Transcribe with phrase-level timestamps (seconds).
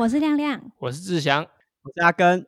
[0.00, 2.46] 我是亮亮，我是志祥，我是阿根，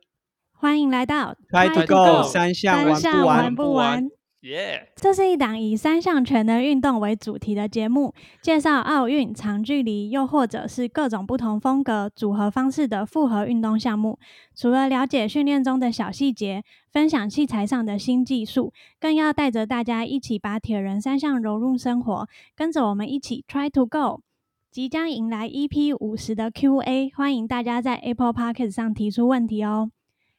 [0.53, 4.09] 欢迎来到 Try to Go 三项玩不玩不玩？
[4.41, 4.91] 耶！
[4.95, 8.11] 这是一档以三项全能运动为主题的节目，
[8.41, 14.17] 介绍奥运长距离，又或者是各种不同风格组合方式的复合运动项目。
[14.55, 24.23] 除了了解训练中的小细节，分享器材上的新技术，更要带着大家一起把铁人三项融入生活，跟着我们一起 Try to Go。
[24.73, 29.91] 即将迎来 EP 五十的 Q&A，欢迎大家在 Apple Podcast 上提出问题哦。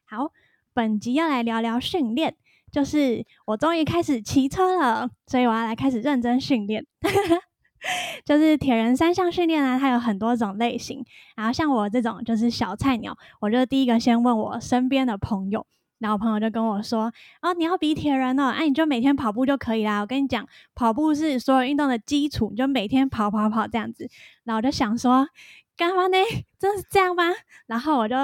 [0.06, 0.32] 好，
[0.74, 2.34] 本集要来聊聊训练，
[2.72, 6.84] 就是我终于开始骑车了，所以我要来开始认真训练。
[8.26, 11.04] 就是铁人三项训练呢，它有很多种类型，
[11.36, 15.64] 然后像我这种就是小菜鸟，我就第一个先问我身边的朋友。
[16.04, 20.00] 然后朋友就跟我说：“哦，你要比铁人哦，哎，你就每天跑步就可以啦。
[20.00, 20.46] 我跟你讲，
[20.76, 24.06] 跑步是所有运动的基础，你就每天跑跑跑这样子。”
[24.44, 25.26] 然后我就想说
[25.78, 26.18] ：“干嘛呢？
[26.60, 27.24] 真是这样吗？”
[27.66, 28.14] 然后我就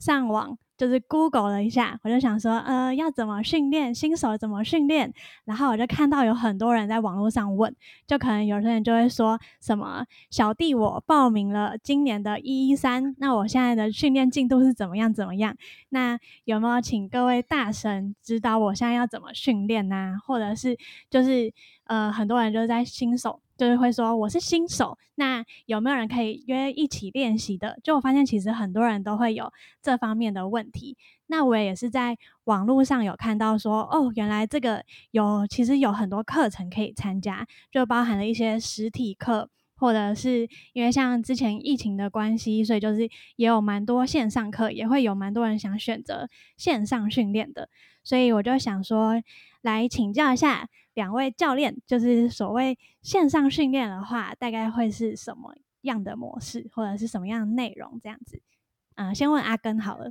[0.00, 0.58] 上网。
[0.78, 4.38] 就是 Google 了一下，我就想说，呃，要怎么训练新手？
[4.38, 5.12] 怎么训练？
[5.44, 7.74] 然后我就看到有很多人在网络上问，
[8.06, 15.12] 就可能有些人就会说什么：“小弟，我报名了今年的一一三，那我现在的训练进度是怎么样？
[15.12, 15.56] 怎么样？
[15.88, 20.14] 那有没有请各位大神指导我现在要怎么训练呢？
[20.24, 20.78] 或者是
[21.10, 21.52] 就是
[21.86, 27.76] 呃，很多人就是在新手。”就是会说我是新手，那有没有人可以约一起练习的？
[27.82, 30.96] 就我发现其实很多人都会有这方面的问题。
[31.26, 47.68] 那我也是在网络上有看到说，哦，原来这个有其实有很多课程可以参加，就包含了一些实体课，或者是因为像之前疫情的关系，所以就是也有蛮多线上课，也会有蛮多人想选择线上训练的。
[48.04, 49.20] 所以我就想说，
[49.62, 50.68] 来请教一下。
[50.98, 58.00] 两位教练，就是所谓线上训练的话，大概会是什么样的模式，或者是什么样的内容？
[58.02, 58.42] 这样子，
[58.96, 60.10] 啊，先问阿根好了。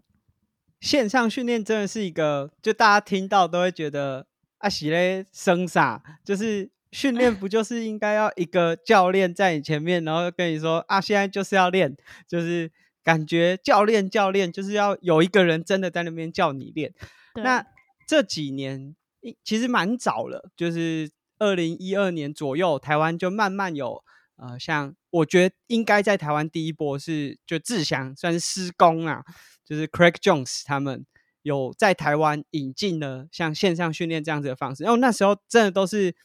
[0.80, 4.28] 线上训练真的是一个，就大家听到都会觉得
[4.60, 12.72] 啊，喜嘞生傻，就是训练不就是应该要一个教练在你前面，然后跟你说啊，现在就是要练，就是
[13.04, 16.94] 感觉教练教练就是要有一个人真的在那边叫你练。
[17.36, 17.66] 那
[18.08, 18.96] 这几年。
[19.44, 24.04] 其实蛮早了，就是二零一二年左右，台湾就慢慢有
[24.36, 29.24] 呃，像我觉得应该在台湾第一波是就志祥算是施工啊，
[29.66, 31.06] 就是 Craig Jones 他们
[31.42, 36.16] 有在台湾引进了像线上训练这样子的方式，然后那时候真的都是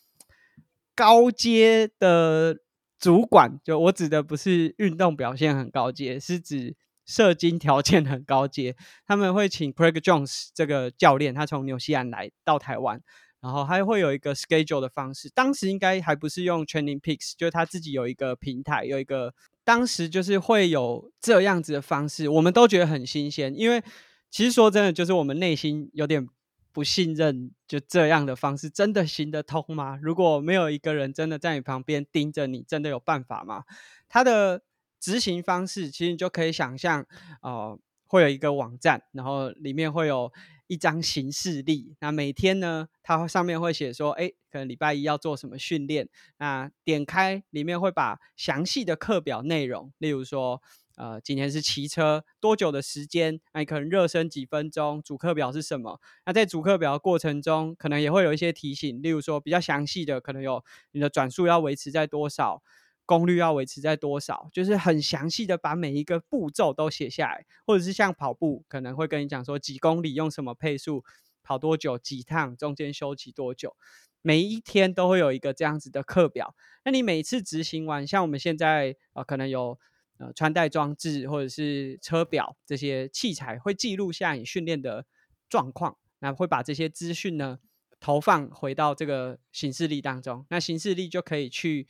[0.94, 2.58] 高阶的
[2.98, 6.76] 主管，就我指的不是运动表现很高阶，是指。
[7.12, 8.74] 射精条件很高阶，
[9.06, 12.98] 他们会请 Craig Jones 这个教练，他从纽西兰来到台湾，
[13.42, 15.28] 然后还会有一个 schedule 的方式。
[15.34, 23.52] 当时应该还不是用 Training Peaks，就是他自己有一个平台，有一个当时就是会有这样子的方式，我们都觉得很新鲜。
[23.54, 23.82] 因为
[24.30, 26.26] 其实说真的，就是我们内心有点
[26.72, 29.98] 不信任，就这样的方式真的行得通吗？
[30.00, 33.64] 如果没有一个人真的在你旁边盯着你，真的有办法吗？
[34.08, 34.62] 他的。
[35.02, 37.04] 执行方式其实你就可以想象，
[37.42, 37.76] 呃，
[38.06, 40.32] 会有一个网站，然后里面会有
[40.68, 41.96] 一张行事历。
[41.98, 46.08] 那每天呢，它上面会写说，哎，可能礼拜一要做什么训练。
[46.38, 50.62] 那点开里面会把详细的课表内容，例如说，
[50.94, 53.40] 呃，今天是骑车多久的时间？
[53.52, 55.02] 那你可能热身几分钟？
[55.02, 56.00] 主课表是什么？
[56.24, 62.62] 那在主课表的过程中，可能也会有一些提醒，例如说比较详细的，可能有你的转速要维持在多少。
[63.12, 64.48] 功率要维持在多少？
[64.54, 71.04] 就是很详细的把每一个步骤都写下来，或者是像跑步，可能会跟你讲说几公里用什么配速
[71.42, 73.76] 跑多久，几趟中间休息多久，
[74.22, 76.54] 每一天都会有一个这样子的课表。
[76.86, 79.78] 那你每次执行完，像我们现在呃可能有
[80.16, 85.04] 呃穿戴装置或者是车表这些器材，会记录下你训练的
[85.50, 87.58] 状况，那会把这些资讯呢
[88.00, 91.86] 投放回到这个形式力当中，那形式力就可以去。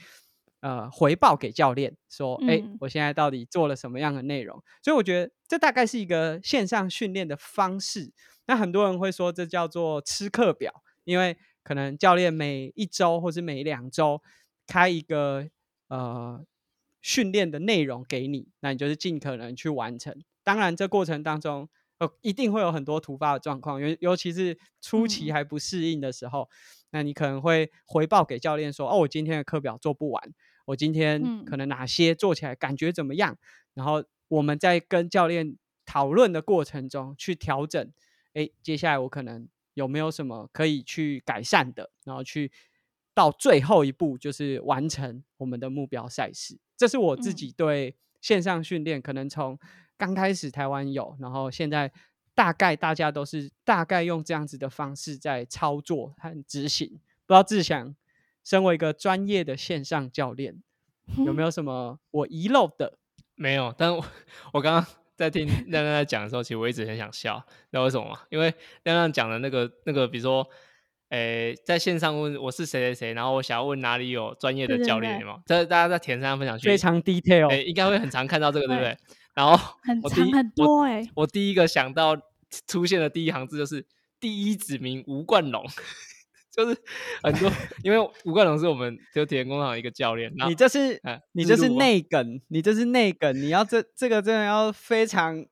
[0.62, 4.62] 呃，回报给教练说，哎，我现在到底做了什么样的内容？
[4.80, 8.12] 所以我觉得这大概是一个线上训练的方式。
[8.46, 10.72] 那很多人会说这叫做吃课表，
[11.02, 14.22] 因为可能教练每一周或是每两周
[14.64, 15.48] 开一个
[15.88, 16.44] 呃
[17.00, 20.14] 训练的内容给你，那你就是尽可能去完成。
[20.44, 21.68] 当然，这过程当中
[21.98, 26.48] 呃一定会有很多突发的状况，尤尤其是初期还不适应的时候，
[26.90, 30.32] 那你可能会回报给教练说，哦，我今天的课表做不完。
[30.66, 33.36] 我今天可能哪些做起来感觉怎么样？
[33.74, 37.92] 然后我们在跟教练讨论的过程中去调整。
[38.34, 41.90] 哎，接下来我可能有没有什么可以去改善的？
[42.04, 42.50] 然后去
[43.14, 46.58] 到最后一步，就是完成我们的目标赛事。
[46.76, 49.58] 这是我自己对线上训练可能从
[49.98, 51.92] 刚开始台湾有，然后现在
[52.34, 56.88] 大概大家都是大概用这样子的方式在操作和执行。
[57.26, 57.94] 不知道志祥
[58.44, 60.62] 身为一个专业的线上教练，
[61.24, 62.98] 有没 有什么我遗漏的？
[63.34, 64.04] 没有，但我
[64.54, 64.86] 我刚刚
[65.16, 67.38] 在听亮亮在讲的时候，其实我一直很想笑，
[67.70, 68.20] 知道为什么吗？
[68.30, 68.52] 因为
[68.84, 70.46] 亮亮讲的那个那个，比如说。
[71.14, 75.42] 诶，在线上问我是谁谁谁，然后我想要问哪里有专业的教练吗？
[75.44, 78.96] 这大家在田上分享区非常 detail，诶，应该会很常看到这个，对不对？
[79.34, 82.16] 然后很长很多诶，我第一个想到
[82.66, 83.86] 出现的第一行字就是
[84.18, 85.62] 第一指名吴冠龙，
[86.52, 86.76] 就是
[87.22, 87.50] 很多，
[87.82, 90.32] 因为吴冠龙是我们就田工厂一个教练。
[90.46, 91.00] 你这是
[91.32, 95.44] 你这是内梗，你这是内梗，你要这这个真的要非常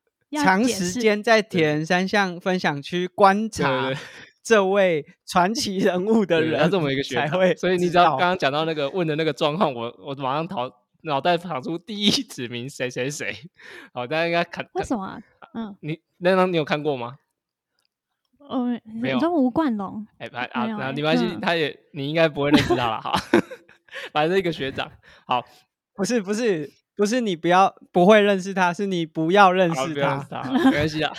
[0.42, 3.92] 长时间在铁人三项分享区观察。
[4.42, 10.68] 这位传奇人物的人，这么一个才会，所以你知道刚刚讲到那个问的那个状况，我我马上逃
[11.02, 13.36] 脑袋跑出第一指名谁谁谁，
[13.92, 15.20] 好，大家应该看为什么？
[15.52, 17.16] 嗯，你那张你有看过吗？
[18.50, 19.14] 哦，没有。
[19.14, 20.06] 你说吴冠龙？
[20.18, 23.12] 哎，啊，那没关系，他也你应该不会认识他了，哈，
[24.12, 24.90] 反正一个学长。
[25.26, 25.44] 好，
[25.94, 30.26] 不是不是不是，你不要不会认识他，是你不要认识他，
[30.64, 31.12] 没关系啊，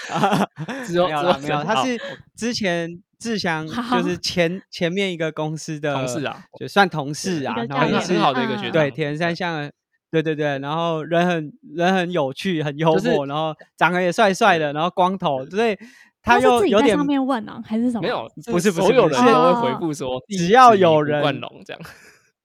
[0.89, 1.07] 没有
[1.39, 1.99] 没有，他是
[2.35, 3.01] 之前。
[3.21, 8.71] 志祥就是前前面一个公司的同事啊，就算同事啊，然后也是很好的一个学长。
[8.71, 9.69] 对，田三项，
[10.09, 15.77] 对对对，然后人很人很有趣，很幽默，然后长得也帅帅的，然后光头，所以
[16.21, 18.01] 他又有点上面问呢，还是什么？
[18.01, 21.81] 没有，不是所有人都会回复说，只要有人万龙这样。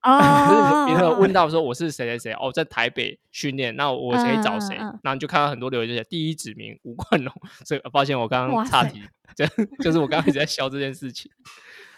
[0.00, 4.76] 啊，比如说问到说我是谁谁谁哦，在台北训练，那我可以找谁？
[4.76, 7.34] 然后你就看到很多留言，就写第一指名吴冠龙。
[7.64, 9.02] 所以抱歉，我刚刚岔题，
[9.34, 9.44] 这
[9.82, 11.28] 就是我刚刚一直在笑这件事情。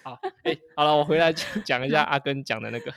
[0.03, 2.91] 好，哎，好了，我回来讲一下阿根讲的那个，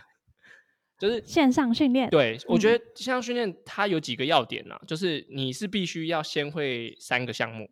[0.97, 2.09] 就是线上训练。
[2.09, 7.69] 对，我觉得线上训练它有几个要点呢，就是你是必须要先会三个项目，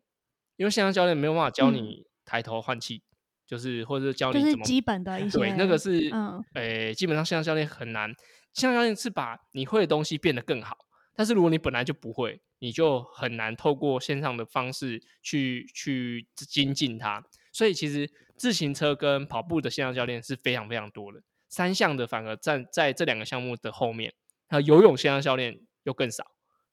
[0.59, 3.01] 因为线上教练没有办法教你抬头换气。
[3.47, 8.07] 就是或者是教你怎么基本的一些，对，那个是，嗯，诶，基本上线上教练很难，
[8.53, 10.77] 线上教练是把你会的东西变得更好，
[11.15, 17.23] 但是如果你本来就不会，你就很难透过线上的方式去去精进它。
[17.51, 18.07] 所以其实
[18.37, 21.19] 自行车跟跑步的线上教练是非常非常多的，
[21.49, 24.13] 三项的反而站在这两个项目的后面，
[24.51, 26.23] 那游泳线上教练又更少，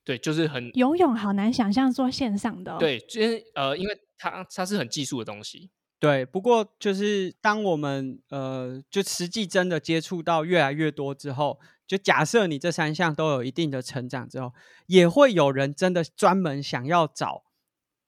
[0.06, 5.68] 对，就是很游泳好难想象做线上的，对，因为呃，因为它它是很技术的东西。
[5.98, 11.58] 对，不过就是当我们呃，就实际真的接触到越来越多之后，
[11.88, 14.52] 就假设你这三项都有一定的成长之后，
[14.86, 17.42] 也会有人真的专门想要找，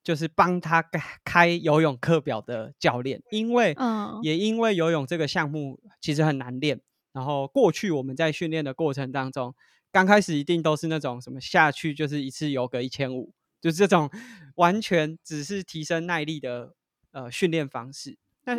[0.01, 0.81] 就是帮他
[1.25, 3.75] 开游泳课表的教练，因为
[4.21, 6.79] 也因为游泳这个项目其实很难练，
[7.11, 9.53] 然后过去我们在训练的过程当中，
[9.91, 14.09] 刚开始一定都是那种什么下去就是一次游个一千五，就是这种
[14.55, 16.75] 完全只是提升耐力的。
[17.11, 18.55] 呃，训练方式，那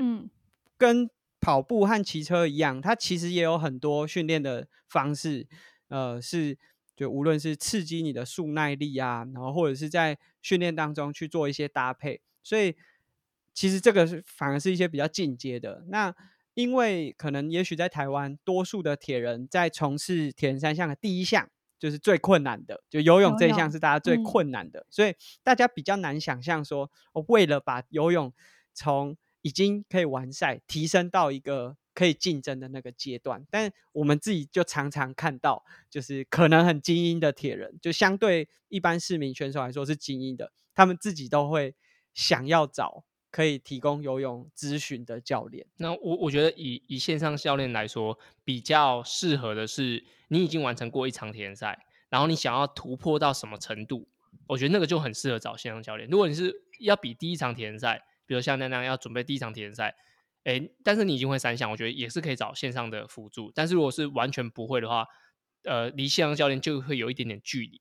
[0.77, 1.09] 跟
[1.41, 5.47] 跑步和骑车一样，它其实也有很多训练的方式。
[5.87, 6.59] 呃，是
[6.97, 12.75] 就无论是刺激你的速耐力啊，然后或者是在训练当中去做一些搭配，所以
[13.55, 15.85] 其实这个是反而是一些比较进阶的。
[15.87, 16.13] 那
[16.61, 21.49] 因为可能也许在台湾，多数的铁人在从事铁人三项的第一项。
[21.81, 26.91] 就是最困难的，就游泳这一项是大家最困难的，所以大家比较难想象说，
[27.27, 28.31] 为了把游泳
[28.75, 41.75] 从已经可以完赛提升到一个可以竞争的那个阶段，但我们自己就常常看到，就是可能很精英的铁人，就相对一般市民选手来说是精英的，他们自己都会
[42.13, 43.05] 想要找。
[43.31, 45.67] 可以提供游泳咨询的教练。
[45.77, 54.09] 那我我觉得以以线上教练来说，比较适合的是你已经完成过一场田赛，然后你想要突破到什么程度，
[54.49, 56.09] 我觉得那个就很适合找线上教练。
[56.09, 59.95] 如果你是要比第一场田赛，比如像那样要准备第一场田赛，
[60.45, 63.53] 哎，但是你已经会三项，我觉得也是可以找线上的辅助。
[63.55, 65.07] 但是如果是完全不会的话，
[65.65, 67.81] 呃，离线上教练就会有一点点距离。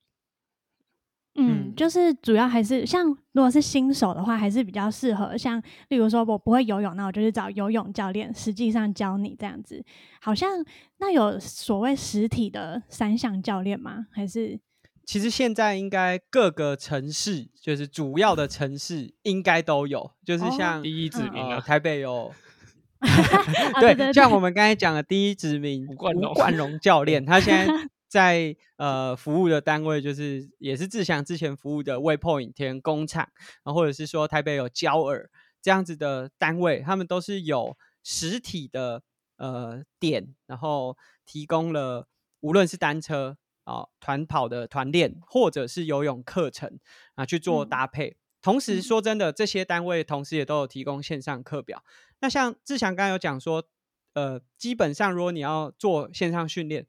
[1.36, 9.82] 嗯，就是主要还是像如果是新手的话，还是比较适合像，例如说我不会游泳，那我就去找游泳教练，实际上教你这样子。
[10.20, 10.50] 好像
[10.98, 14.08] 那有所谓实体的三项教练吗？
[14.12, 14.60] 还是？
[15.06, 22.32] 其实现在应该各个城市，就是主要的城市应该都有，就是像第一指名啊，台北有，
[23.80, 25.96] 对，像我们刚才讲的第一指名吴
[26.34, 27.74] 冠荣教练，他现在。
[28.10, 33.30] 在呃服务的单位就是也是志祥之前服务的 Waypoint 田工厂，
[33.64, 35.30] 然后或者是说台北有焦耳
[35.62, 39.04] 这样子的单位，他们都是有实体的
[39.38, 42.08] 呃点，然后提供了
[42.40, 46.80] 无论是单车啊团跑的团练，或者是游泳课程
[47.14, 48.18] 啊去做嗯搭配。
[48.42, 51.84] 同时嗯说真的，这些单位同时也都有提供线上课表。
[52.22, 53.64] 那像志强刚刚有讲说，
[54.14, 56.88] 呃，基本上如果你要做线上训练，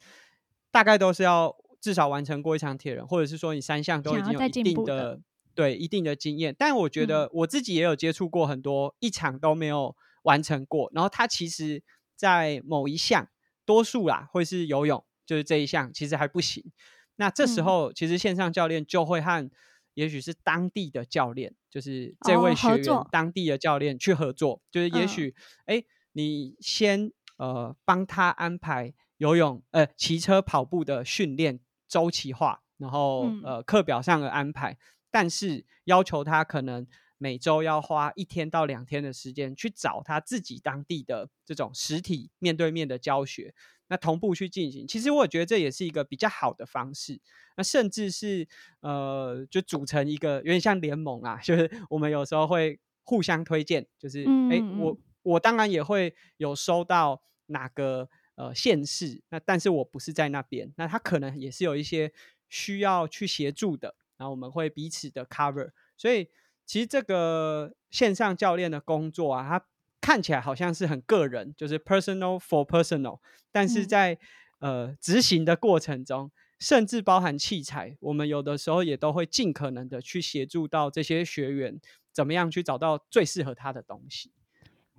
[0.70, 5.20] 大概都是要至少完成过一场铁人，或者是说你三项都已经有一定的的
[5.54, 6.54] 对一定的经验。
[6.58, 7.06] 但我觉嗯。
[7.06, 11.82] 得我自己也有接触过很多一场都没有完成过，然后他其实
[12.16, 13.28] 在某一项
[13.64, 16.72] 多数啦会是游泳，就是这一项其实还不行。
[17.16, 17.62] 那这时嗯。
[17.62, 19.50] 候其实线上教练就会和
[19.94, 25.06] 也许是当地的教练，就是这位哦学员、当地的教练去合作，就是也嗯。
[25.06, 25.34] 许
[25.66, 34.78] 哎、诶你先呃帮他安排游泳、呃骑车、跑步的训练周期化，然后、嗯呃课表上的安排，
[35.10, 36.86] 但是要求他可能
[37.18, 43.54] 每周要花一天到两天的时间去找他自己当地的这种实体面对面的教学，
[43.88, 44.86] 那同步去进行。
[44.88, 47.20] 其实我觉得这也是一个比较好的方式。
[47.56, 48.48] 那甚至是
[48.80, 58.08] 呃，就组成一个有点像联盟啊， 就是我们有时候会互相推荐，就是哎、诶嗯嗯我我当然也会有收到哪个
[58.40, 62.10] 呃县市，那但是我不是在那边，那他可能也是有一些
[62.48, 66.26] 需要去协助的，然后我们会彼此的 cover，所以
[66.64, 69.66] 其实这个线上教练的工作啊，它
[70.00, 73.18] 看起来好像是很个人，就是 personal for personal，
[73.52, 74.18] 但是嗯在、
[74.60, 81.78] 呃执行的过程中，甚至包含器材，我们有的时候也都会尽可能的去协助到这些学员
[82.12, 84.32] 怎么样去找到最适合他的东西。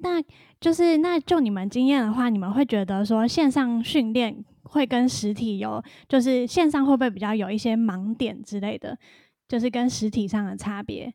[0.02, 0.22] 那
[0.60, 8.98] 就是那就你们经验的话，你们会觉得说线上训练会跟实体有，就是线上会不会比较有一些盲点之类的，
[9.48, 11.14] 就是跟实体上的差别？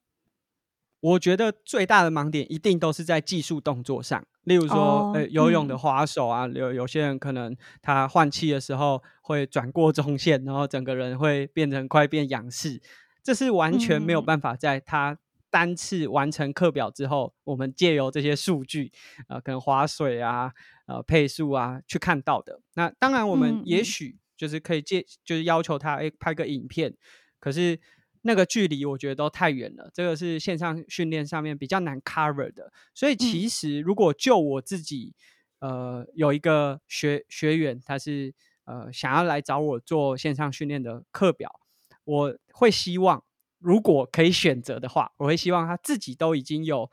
[1.01, 12.81] 我觉得最大的盲点一定都是在技术动作上，例如说，哦呃，游泳的嗯滑手啊，有有些人可能他换气的时候会转过中线，然后整个人会变成快变仰视，
[13.23, 15.17] 这是完全没有嗯办法在他
[15.51, 18.93] 单次完成课表之后，我们借由这些数据，
[19.29, 20.53] 呃，可能划水啊，
[20.87, 22.61] 呃，配速啊，去看到的。
[22.75, 26.95] 那当然，我们也许就是可以借，就是要求他，哎，拍个影片，
[27.39, 27.81] 可是
[28.23, 32.73] 那个距离我觉得都太远了，这个是线上训练上面比较难 cover 的。
[32.93, 35.15] 所以嗯其实如果就我自己，
[35.61, 38.35] 呃，有一个学学员，他是
[38.65, 41.61] 呃想要来找我做线上训练的课表，
[42.05, 43.25] 我会希望
[43.59, 46.91] 如果可以选择的话，我会希望他自己都已经有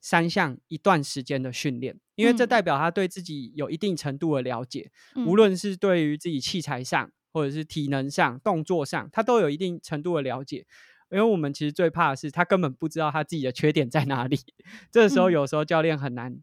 [0.00, 10.66] 三项一段时间的训练，因为这嗯代表他对自己有一定程度的了解，嗯无论是对于自己器材上，或者是体能上、动作上，他都有一定程度的了解。
[11.10, 14.38] 因为我们其实最怕的是他根本不知道他自己的缺点在哪里。
[14.90, 16.38] 这个时候，嗯有时候教练很难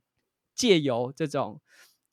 [0.56, 1.60] 借由这种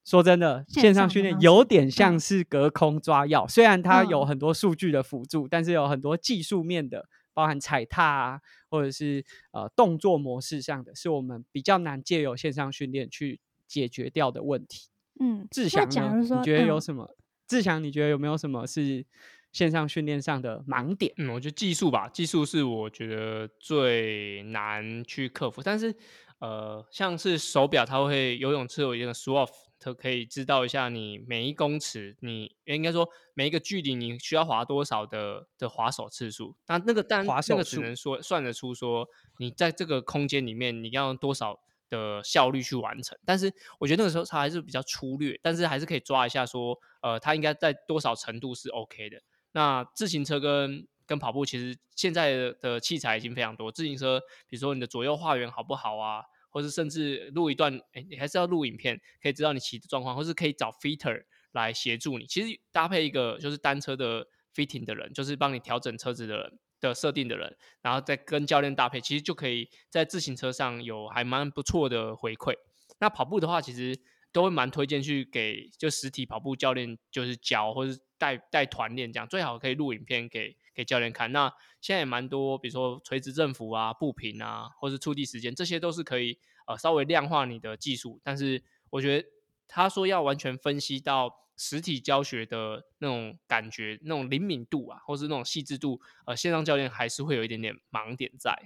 [0.04, 3.46] 说真的线线上训练，有点像嗯是隔空抓药。
[3.46, 7.06] 虽然它有嗯很多数据的辅助，但是有很多技术面的，
[7.38, 14.88] 包含踩踏啊，或者是呃动作模式上的，是我们比较难借由线上训练去解决掉的问题。
[15.20, 16.18] 嗯，志祥呢？
[16.18, 17.16] 你觉得有嗯什么？
[17.46, 19.06] 志祥，你觉得有没有什么是
[19.52, 21.14] 线上训练上的盲点？
[21.16, 25.62] 嗯，我觉得技术吧，技术是我觉得最难去克服。
[25.62, 25.94] 但是，
[26.40, 36.56] 呃，像是手表，它会游泳池有一个 Swath，它可以知道一下你每一公尺，你应该说每一个距离你需要滑多少的的滑手次数。
[36.66, 39.08] 那那个但那滑手数个只能说算得出说
[39.38, 43.16] 你在这个空间里面你要用多少的效率去完成。
[43.24, 49.22] 但是我觉得那个时候它还是比较粗略，但是还是可以抓一下说，呃，它应该在多少程度是 OK 的。
[49.52, 53.72] 那自行车跟跟跑步其实现在的的器材已经非常多。
[53.72, 62.26] 自行车，比如说你的左右画圆好不好啊，或是甚至录一段，哎，你还是要录影片，可以知道你骑的状况，或是可以找 fitter 来协助你。
[62.26, 72.54] 其实搭配一个就是单车的 fitting 的人，就是帮你调整车子的人的设定的人，然后再跟教练搭配，其实就可以在自行车上有还蛮不错的回馈。
[73.00, 73.98] 那跑步的话，其实
[74.32, 81.32] 都会蛮推荐去给就实体跑步教练就是教，或是带带团练这样，最好可以录影片给给教练看。
[81.32, 88.20] 那现在也蛮多，比如说垂直振幅啊、步频啊，或是触地时间，这些都是可以呃稍微量化你的技术。
[88.22, 89.28] 但是我觉得
[89.66, 98.56] 他说要完全分析到实体教学的那种感觉、那种灵敏度啊，或是那种细致度，呃，线上教练还是会有一点点盲点在。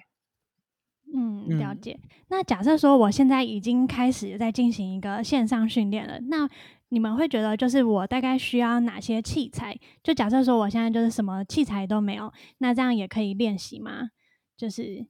[1.14, 1.98] 嗯，了嗯解。
[2.28, 6.48] 那假设说我现在已经开始在进行一个线上训练了，那
[6.92, 9.74] 你们会觉得就是我大概需要哪些器材？
[10.02, 14.10] 就假设说我现在就是什么器材都没有，那这样也可以练习吗？
[14.58, 15.06] 就是，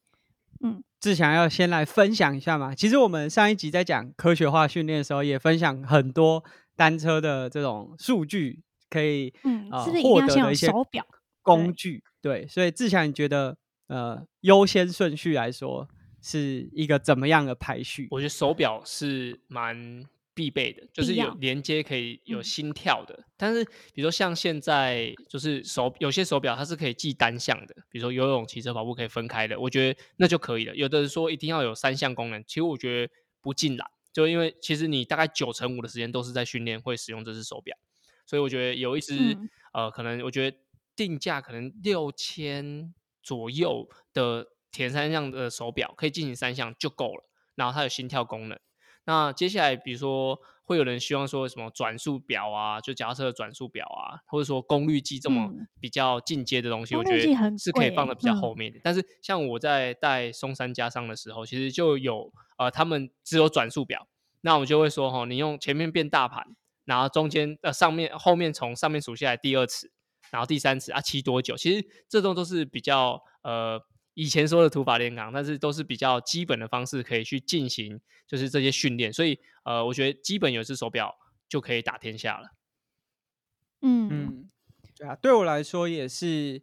[0.62, 2.72] 嗯志强要先来分享一下嘛。
[2.72, 6.44] 其实我们上一集在讲科学化训练的时候，也分享很多
[6.76, 11.04] 单车的这种数据可以嗯，呃是不是一定获要先有得的一些手表？
[11.42, 12.04] 工具。
[12.20, 13.56] 对，所以志强，你觉得
[13.88, 15.88] 呃优先顺序来说
[16.22, 18.06] 是一个怎么样的排序？
[18.12, 23.26] 我觉得手表是蛮必备的，就是有连接可以有嗯心跳的。
[23.36, 30.74] 但是比如说像现在就是手有些手表它是可以记单项的，比如说游泳、骑车、跑步可以分开的，我觉得那就可以了。
[30.74, 37.76] 有的人说一定要有三项功能，其实我觉得不尽然，就因为其实你大概九成五的时间都是在训练会使用这只手表，
[38.26, 40.56] 所以我觉得有一只、嗯呃，可能我觉得
[40.94, 48.58] 定价可能六千左右的填三项的手表可以进行三项就够了，然后它有心跳功能。
[49.04, 58.78] 那接下来，比如说会有人希望说什么转速表啊，就脚踏车的转速表啊，或者说功率计这么嗯比较进阶的东西，我觉得是可以放的比较嗯后面的。
[58.84, 64.06] 但是像我在带松山加上的时候，其实就有呃，他们只有转速表，
[64.42, 66.46] 那我们就会说哈，你用前面变大盘，
[66.84, 69.90] 然后中间呃上面后面从上面数下来第二次，
[70.30, 71.56] 然后第三次啊骑多久？
[71.56, 73.80] 其实这种都是比较呃
[74.14, 79.12] 以前说的土法炼钢，但是都是比较基本的方式可以去进行，就是这些训练。
[79.12, 81.16] 所以呃，我觉得基本有只手表
[81.48, 82.50] 就可以打天下了。
[83.80, 84.50] 嗯嗯，
[84.96, 86.62] 对啊，对我来说也是。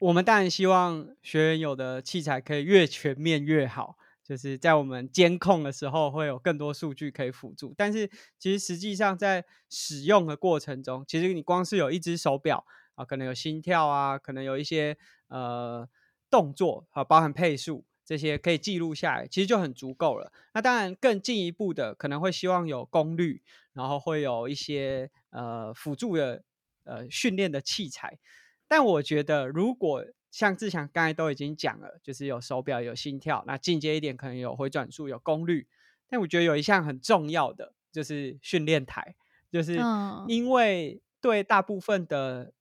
[0.00, 7.74] 我们当然希望学员有的器材可以越全面越好，就是在我们监控的时候会有更多数据可以辅助。
[7.76, 14.96] 但是其实实际上在使用的过程中，其实你光是有一只手表啊，可能有心跳啊，可能有一些
[15.28, 15.86] 呃
[16.30, 20.32] 动作啊，包含配速这些可以记录下来，其实就很足够了。
[20.54, 26.42] 那当然更进一步的，可能会希望有功率，然后会有一些呃辅助的
[26.84, 28.18] 呃训练的器材。
[28.66, 35.66] 但我觉得，如果像志强刚才都已经讲了，就是有手表、有心跳，那进阶一点可能有回转数、有功率。
[36.08, 39.14] 但我觉得有一项很重要的就是训练台，
[39.50, 42.52] 就是嗯因为对大部分的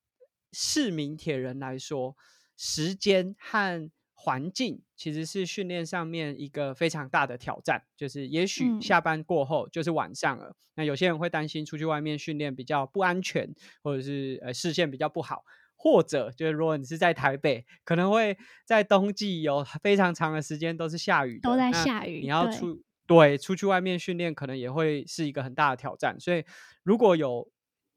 [0.51, 2.15] 市民铁人来说，
[2.61, 7.81] 时间和环境其实是训练上面一个非常大的挑战。
[7.95, 13.49] 就是也许嗯下班过后就是晚上了，那有些人会担心出去外面训练比较不安全，
[13.81, 15.45] 或者是呃视线比较不好。
[15.77, 26.19] 或者就是如果你是在台北，可能会在冬季有非常长的时间都是下雨，都在那下雨你要对出对出去外面训练，可能也会是一个很大的挑战。
[26.19, 26.43] 所以
[26.83, 27.49] 如果有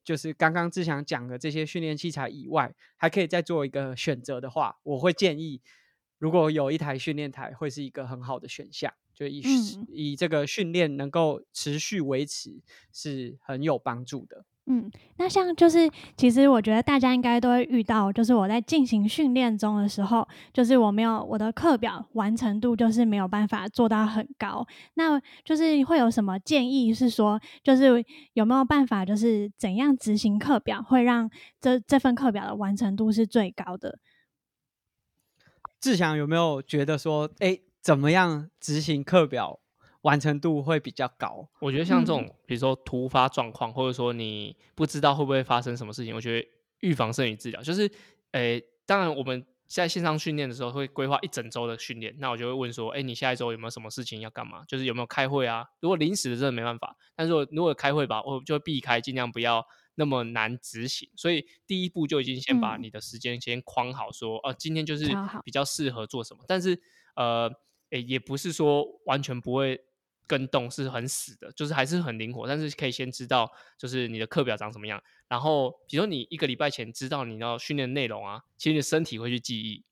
[0.04, 5.60] 就是刚刚志强讲的这些训练器材以外，还可以再做一个选择的话，我会建议，
[6.18, 8.92] 如果有一台训练台，会是一个很好的选项。
[9.14, 12.62] 就以、嗯以这个训练能够持续维持，
[12.92, 14.44] 是很有帮助的。
[14.66, 24.64] 嗯，那像就是，其实我觉得大家应该都会遇到，就是我在进行训练中的时候，就是我没有我的课表完成度，就是没有办法做到很高。
[24.94, 26.94] 那就是会有什么建议？
[26.94, 31.29] 是说，就是有没有办法，就是怎样执行课表，会让
[31.61, 33.98] 这这份课表的完成度是最高的？
[35.81, 39.59] 志祥有没有觉得说，哎，怎么样执行课表
[40.02, 41.48] 完成度会比较高？
[41.60, 46.48] 我觉得像这嗯种，比如说突发状况，或者说你不知道会不会发生什么事情，我觉得
[46.80, 47.62] 预防胜于治疗。
[47.62, 47.90] 就是，
[48.32, 54.62] 诶，当然我们在线上训练的时候会规划一整周的训练，那我就会问说，哎，你下一周有没有什么事情要干嘛？
[54.68, 55.64] 就是有没有开会啊？
[55.80, 61.08] 如果临时的真的没办法，但是如果如果开会吧，我就会避开，尽量不要那么难执行。
[61.16, 65.06] 所以第一步就已经先把嗯你的时间先框好说，呃，今天就是
[65.44, 66.44] 比较适合做什么。
[66.46, 66.78] 但是
[67.14, 67.50] 呃，
[67.90, 69.80] 诶，也不是说完全不会
[70.33, 72.49] 跟动，是很死的，就是还是很灵活。
[72.49, 75.03] 但是可以先知道，就是你的课表长什么样。
[75.29, 79.85] 然后，比如说你一个礼拜前知道你要训练内容啊，其实身体会去记忆。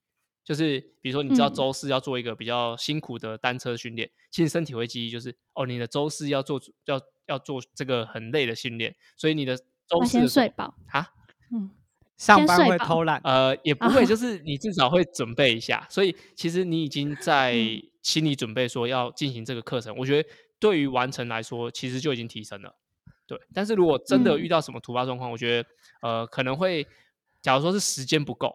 [0.42, 9.54] 就是比如说，你知道嗯周四要做一个比较辛苦的单车训练，其实身体会记忆，就是哦，你的周四要做要要做这个很累的训练，所以你的
[9.86, 10.74] 周四的先睡饱。
[10.88, 11.06] 啊，
[11.52, 11.70] 嗯，
[12.16, 22.74] 上班会偷懒，呃，也不会，啊就是你至少会准备一下，所以其实你已经在嗯心理准备说要进行这个课程，我觉得对于完成来说，其实就已经提升了。
[23.26, 25.68] 对，但是如果真的嗯遇到什么突发状况，我觉得
[26.02, 26.86] 呃可能会，
[27.40, 28.54] 假如说是时间不够，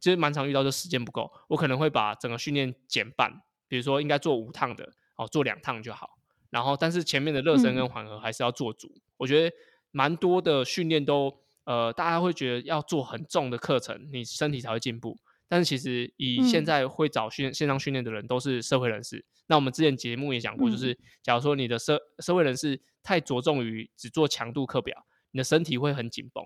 [0.00, 6.18] 就是蛮常遇到，就时间不够，我可能会把整个训练减半，比如说应该做五趟的，哦，做两趟就好。
[6.50, 8.94] 然后，但是前面的热身跟嗯缓和还是要做足。
[9.16, 9.56] 我觉得
[9.90, 15.16] 蛮多的训练都，呃，大家会觉得要做很重的课程，你身体才会进步。
[15.52, 19.22] 但是其实以现嗯在会找训线上训练的人都是社会人士。
[19.48, 24.96] 那我们之前节目也讲过，就嗯是假如说你的社社会人士太着重于只做强度课表，
[25.30, 26.42] 你的身体会很紧绷。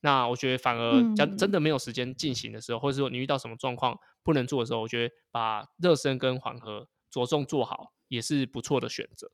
[0.00, 9.30] 那我觉得反而真真嗯的没有时间进行的时候，或者说你遇到什么状况不能做的时候，我觉得把热身跟缓和着重做好也是不错的选择。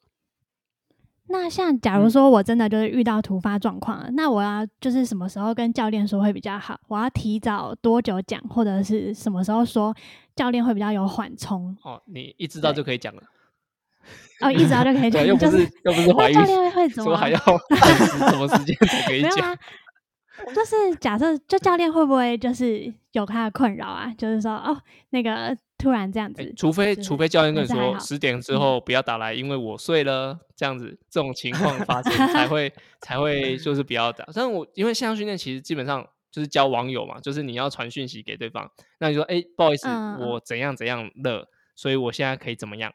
[1.31, 6.79] 那像假如说我真的就是遇到突发状况了，那我要就是什么时候跟教练说会比较好？
[6.89, 9.95] 我要提早多久讲，或者是什么时候说
[10.35, 11.77] 教练会比较有缓冲？
[11.83, 13.23] 哦，你一知道就可以讲了。
[14.41, 17.11] 哦，一知道就可以讲，又不就是又不是怀孕，教练会怎么？
[17.11, 19.57] 说还要什么时间才可以讲
[20.55, 24.15] 就是假设就教练会不会就是有他的困扰啊？
[24.17, 34.29] 就是说哦，那个突然这样哎子，除非就是除非教练跟你说十点之嗯后不要打来，因为我睡了，这样子这种情况发生才 会才会就是不要打。
[34.35, 39.89] 但我因为线上训练其实基本上就是教网友嘛，就是你要传讯息给对方，那你说哎、不好意思，
[40.19, 42.93] 我怎样怎样了，所以我现在可以怎么样？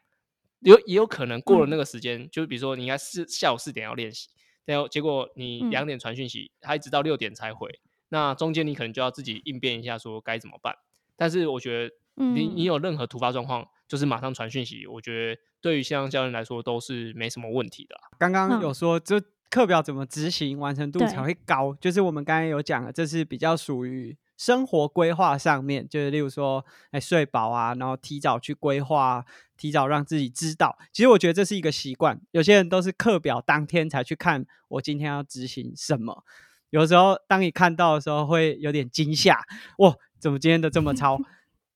[0.60, 4.28] 有也有可能过了嗯那个时间，就比如说你应该是下午四点要练习，
[4.64, 7.68] 然后结果你嗯两点传讯息，他一直到六点才回，
[8.08, 10.74] 那中间你可能就要自己应变一下，说该怎么办。
[11.16, 18.02] 但是我觉得你你嗯有任何突发状况，就是马上传讯息，我觉得对于线上教练来说都是没什么问题的啦。
[18.18, 21.74] 刚刚嗯有说，这课表怎么执行，完成度才对会高。
[21.80, 29.24] 就是我们刚才有讲了，这是比较属于生活规划上面，就是例如说，哎，睡饱啊，然后提早去规划，
[29.56, 30.76] 提早让自己知道。
[30.92, 36.24] 其实我觉得这是一个习惯，有些人都是课表当天才去看，我今天要执行什么。
[36.70, 39.40] 有时候当你看到的时候，会有点惊吓，
[39.78, 41.16] 哇，怎么今天的这么 超？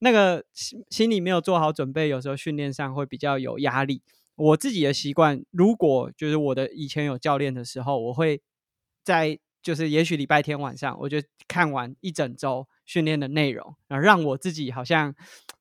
[0.00, 4.02] 那个心心里没有做好准备，有时候训练上会比较有压力。
[4.36, 8.40] 我自己的习惯，如果就是我的以前有教练的时候，我会
[9.02, 15.12] 在就是也许礼拜天晚上，我就看完一整周训练的内容，然后让我自己好像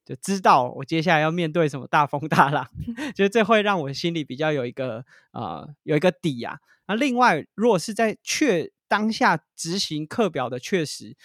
[0.06, 2.70] 就知道我接下来要面对什么大风大浪，
[3.16, 6.60] 觉得这会让我心里比较有一个呃有一个底啊。
[6.88, 11.18] 那另外，如果是在确当下执行课表的确实，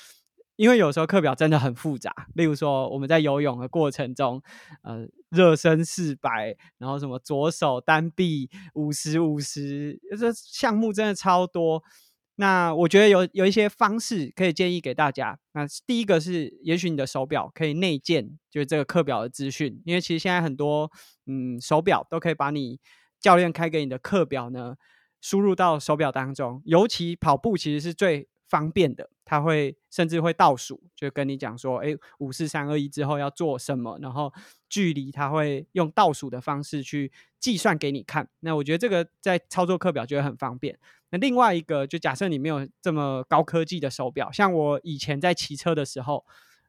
[0.62, 4.40] 因为有时候课表真的很复杂，例如说我们在游泳的过程中，
[4.82, 11.82] 呃，热身四百，然后什么左手单臂五十五十，这项目真的超多。
[12.36, 15.36] 那我觉得有有一些方式可以建议给大家。
[15.50, 20.88] 那第一个是，也许你的手表可以内建，就是这个课表的资讯，因为其实现在很多
[21.26, 22.78] 嗯手表都可以把你
[23.18, 24.76] 教练开给你的课表呢
[25.20, 34.30] 输入到手表当中，尤其跑步其实是最方便的，它会甚至会倒数，就跟你讲说，哎，五四三二一之后要做什么，然后
[34.68, 37.10] 距离它会用倒数的方式去
[37.40, 38.28] 计算给你看。
[38.40, 40.78] 那我觉得这个在操作课表就会很方便。
[41.08, 46.26] 那另外一个，就假设你没有这么高科技的手表，像我以前在骑车的时候，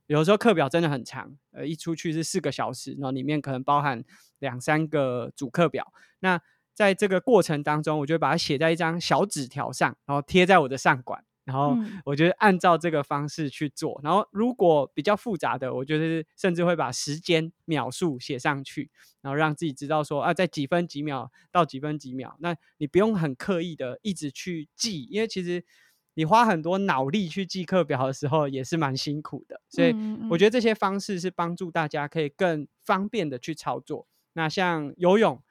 [0.08, 4.02] 有时候课表真的很长，呃，一出去是四个小时，然后里面可能包含
[4.40, 5.92] 两三个主课表。
[6.22, 6.40] 那
[6.74, 14.00] 在这个过程当中，我就会把它写在一张小纸条上，然后贴在我的上管，然后嗯我就按照这个方式去做。
[14.04, 18.90] 然后如果比较复杂的，我觉得甚至会把时间秒数写上去，
[19.22, 22.36] 然后让自己知道说啊，在几分几秒到几分几秒。
[22.40, 25.66] 那你不用很刻意的一直去记，因为其实
[26.14, 29.62] 你花很多脑力去记课表的时候，也是蛮辛苦的。
[29.68, 34.08] 所以嗯我觉得这些方式是帮助大家可以更方便的去操作。
[34.34, 35.44] 那像游泳，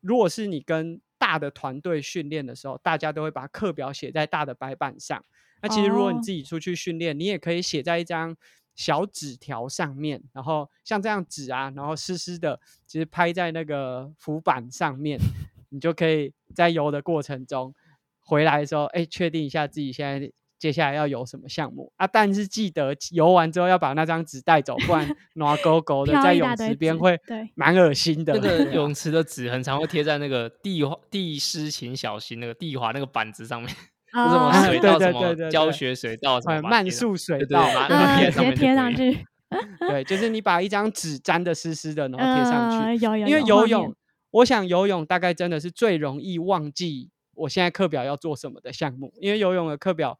[0.00, 1.00] 如果是你跟
[1.36, 5.22] 大的团队训练的时候，大家都会把课表写在大的白板上。
[5.60, 8.34] 那其实如果你哦自己出去训练，你也可以写在一张
[8.74, 15.18] 小纸条上面，然后像这样纸啊，然后湿湿的，其实拍在那个浮板上面，
[15.68, 17.74] 你就可以在游的过程中
[18.20, 22.06] 回来的时候，哎，确定一下自己现在接下来要游什么项目啊。
[22.06, 28.34] 但是记得游完之后要把那张纸带走，不然 拿勾勾的在泳池边会对蛮恶心的。
[28.34, 33.68] 那个泳池的纸很常会贴在那个地滑地湿请小心那个地滑那个板子上面，
[34.12, 39.14] 就什么哦水对道什么教学水道什么呃慢速水道对对对，把对它嗯，直接贴上贴上。
[39.14, 39.26] 去，
[39.88, 42.78] 对，就是你把一张纸粘的湿湿的，然后贴上去。
[42.86, 43.94] 呃，有有因为游泳，
[44.30, 50.18] 我想游泳大概真的是最容易忘记我现在课表要做什么的项目，因为游泳的课表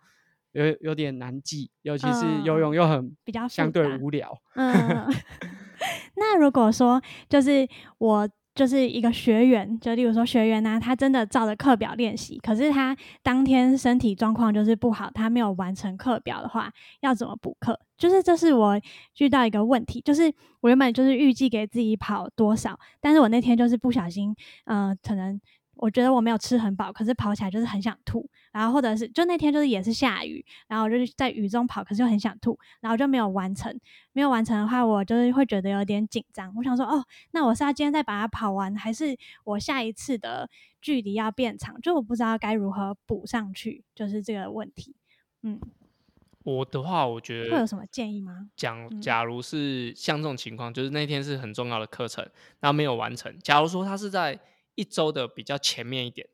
[0.56, 4.36] 有有点难记，尤其是游嗯泳又很比较相对无聊。
[4.54, 4.72] 嗯，
[6.16, 17.78] 那如果说就是我就是一个学员，就例如说学员呢、他真的照着课表练习，可是他当天身体状况就是不好，他没有完成课表的话，要怎么补课？
[17.98, 18.80] 就是这是我
[19.18, 25.38] 遇到一个问题，就是我原本就是预计给自己跑多少，但是我那天就是不小心，呃，可能。
[25.76, 33.78] 我觉得我没有吃很饱，可是跑起来就是很想吐，然后或者是就那天就是也是下雨，然后我就是在雨中跑，可是又很想吐，然后就没有完成。
[34.12, 36.50] 没有完成的话，我就是会觉得有点紧张。
[36.56, 40.48] 我想说，哦，那我是要今天再把它跑完，还是我下一次的
[40.80, 41.78] 距离要变长？
[41.82, 44.96] 就我不知道该如何补上去，就是这个问题。
[45.42, 45.60] 嗯，
[46.44, 48.48] 我的话，我觉得会有什么建议吗？
[48.56, 52.26] 讲，嗯假如是像这种情况，就是那天是很重要的课程，
[52.60, 53.38] 那没有完成。
[53.40, 54.40] 假如说他是在
[54.76, 56.28] 一周的比较前面一点，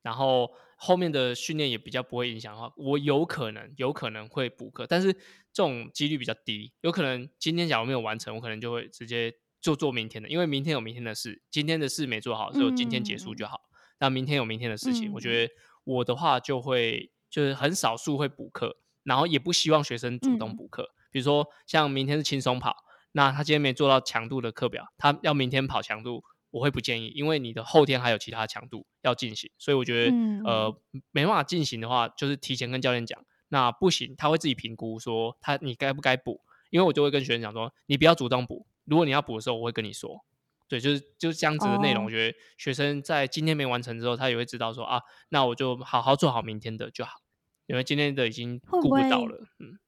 [0.00, 13.60] 然后后面的训练也比较不会影响的话，我有可能有可能会补课，但是这种几率比较低，有可能今天假如没有完成，我可能就会直接就做明天的，因为明天有明天的事，今天的事没做好，就今天结束就好。
[13.98, 15.52] 那明天有明天的事情，我觉得
[15.84, 22.76] 我的话就会就是很少数会补课，然后也不希望学生主动补课，比如说像明天是轻松跑。
[23.12, 30.74] 那他今天没做到强度的课表，他要明天跑强度，我会不建议，因为你的后天还有其他强度要进行，所以我觉得呃
[31.10, 40.24] 没办法进行的话，就是提前跟教练讲，那不行，他会自己评估说他你该不该补，因为我就会跟学生讲说，你不要主动补，如果你要补的时候，我会跟你说，
[40.68, 47.20] 对，就是就是这样子的内容，我觉得学生在今天没完成之后，他也会知道说啊，那我就好好做好明天的就好，
[47.66, 49.78] 因为今天的已经顾不到了，嗯。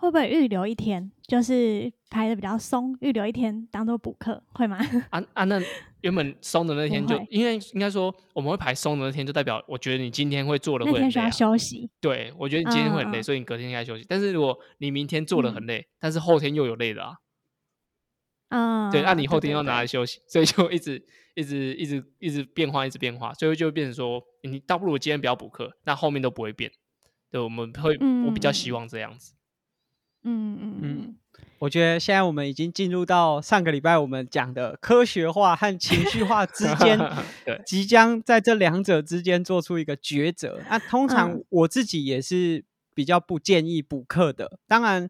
[0.00, 4.78] 会不会预留一天，就是排的比较松，预留一天当做补课，会吗？
[5.10, 5.60] 啊啊，那
[6.02, 11.90] 原本松的那天就，因为应该说我们会排松的那天，就代表我觉得你今天会做的会很累，需要休息。
[12.00, 14.06] 对，我觉得你今天会很累，所以你隔天应该休息。
[14.08, 17.16] 但是如果你明天做的很累，但是后天又有累的啊，
[18.50, 26.70] 嗯，对，那你后天要拿来休息，所以就一直一直一直一直变化，一直变化，所以就变成说，你倒不如今天不要补课，那后面都不会变。
[27.32, 29.34] 对，我们会，我比较希望这样子。
[30.24, 31.16] 嗯嗯嗯，
[31.60, 36.98] 我觉得现在我们已经进入到上个礼拜我们讲的科学化和情绪化之间，
[37.64, 40.60] 即将在这两者之间做出一个抉择。
[40.68, 44.58] 那通常我自己也是比较不建议补课的。
[44.66, 45.08] 当然，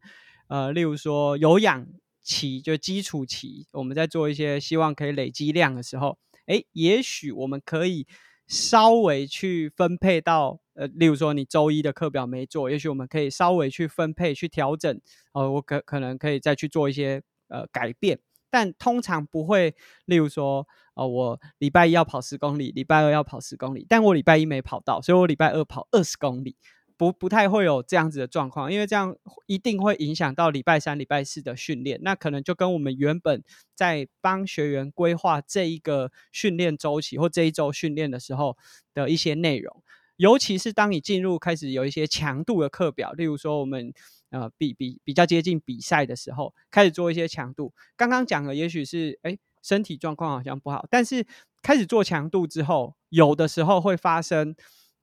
[0.49, 1.87] 呃，例如说有氧
[2.23, 8.07] 期就基础期，我们在做一些希望可以累积量的时候，哎，也许我们可以。
[8.51, 15.01] 稍微去分配到，呃，例如说你周一的课表没做，也许我们可以稍微去分配、去调整，
[15.33, 26.57] 呃，我可可能可以再去做一些呃改变，但通常不会，例如说，呃，我礼拜一要跑十公里，礼拜二要跑十公里，但我礼拜一没跑到，所以我礼拜二跑二十公里。
[26.97, 32.01] 不不太会有这样子的状况，因为这样一定会影响到礼拜三、礼拜四的训练。
[32.03, 38.57] 那可能就跟我们原本在帮学员规划这一个训练周期或这一周训练的时候
[38.95, 39.81] 的一些内容，
[40.19, 43.91] 尤其是当你进入开始有一些强度的课表，例如说我们
[44.29, 47.73] 呃比比比较接近比赛的时候，开始做一些强度。
[47.97, 51.27] 刚刚讲的也许是哎身体状况好像不好，但是
[51.63, 54.55] 开始做强度之后，有的时候会发生。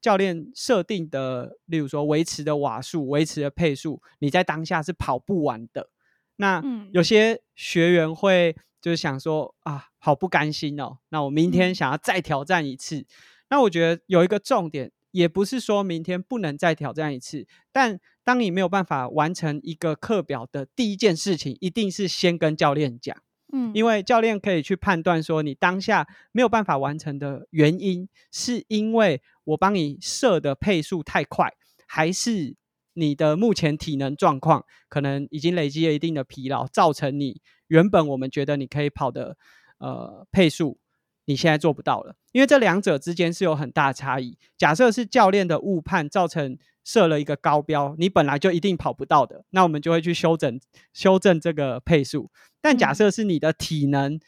[0.01, 5.89] 教练设定的，例如说维持的瓦数、维持的配速，你在当下是跑不完的。
[6.35, 10.99] 那有些学员会就是想说啊，好不甘心哦。
[11.09, 13.07] 那我明天想要再挑战一次。
[13.49, 23.15] 那我觉得有一个重点，也不是说明天不能再挑战一次，但当你没有办法完成一个课表的第一件事情，一定是先跟教练讲。
[23.53, 31.53] 嗯，因为教练可以去判断说，你当下没有办法完成的原因，是因为我帮你设的配速太快，
[31.87, 32.57] 还是
[32.95, 39.37] 你的目前体能状况可能已经累积了一定的疲劳，造成你原本我们觉得你可以跑的
[39.77, 40.77] 呃配速，
[41.25, 42.15] 你现在做不到了。
[42.31, 44.37] 因为这两者之间是有很大差异。
[44.57, 46.57] 假设是教练的误判造成。
[46.87, 50.59] 设了一个高标，你本来就一定跑不到的，那我们就会去修整
[50.93, 52.29] 修正这个配速。
[52.61, 54.19] 但假设是你的体能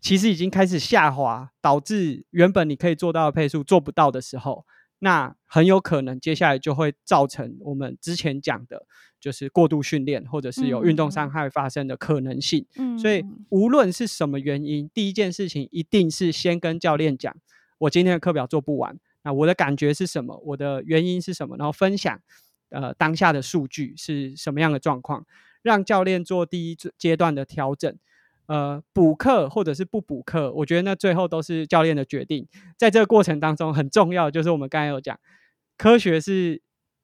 [0.00, 4.64] 其实已经开始下滑，导致原本你可以做到的配速做不到的时候，
[5.00, 8.86] 那很有可能接下来就会造成我们之前讲的，
[9.20, 12.64] 就是过度训练或者是有运动伤害发生的可能性。
[12.98, 17.34] 所以无论是什么原因，第一件事情一定是先跟教练讲，
[17.78, 18.98] 我今天的课表做不完。
[19.22, 20.40] 那我的感觉是什么？
[20.44, 21.56] 我的原因是什么？
[21.56, 22.20] 然后分享，
[22.68, 25.26] 呃，当下的数据是什么样的状况，
[25.62, 27.92] 让教练做第一阶段的调整。
[28.46, 32.46] 呃，补课或者是不补课，我觉得那最后都是教练的决定。
[32.76, 35.18] 在这个过程当中，很重要就是我们刚才有讲，
[35.76, 36.62] 科学是